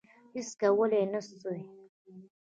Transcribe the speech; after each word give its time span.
هیڅ 0.35 0.49
کولای 0.61 1.03
نه 1.13 1.21
سوای. 1.27 1.61